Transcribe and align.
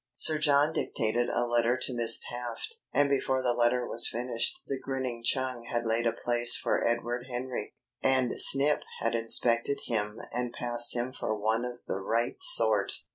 Sir 0.15 0.39
John 0.39 0.73
dictated 0.73 1.29
a 1.29 1.45
letter 1.45 1.77
to 1.79 1.93
Miss 1.95 2.19
Taft, 2.27 2.77
and 2.91 3.07
before 3.07 3.43
the 3.43 3.53
letter 3.53 3.85
was 3.85 4.07
finished 4.07 4.61
the 4.65 4.79
grinning 4.79 5.21
Chung 5.23 5.65
had 5.65 5.85
laid 5.85 6.07
a 6.07 6.11
place 6.11 6.55
for 6.57 6.83
Edward 6.83 7.27
Henry, 7.29 7.75
and 8.01 8.33
Snip 8.41 8.81
had 8.99 9.13
inspected 9.13 9.77
him 9.85 10.19
and 10.31 10.53
passed 10.53 10.95
him 10.95 11.13
for 11.13 11.35
one 11.37 11.63
of 11.65 11.81
the 11.85 11.97
right 11.99 12.37
sort. 12.41 12.93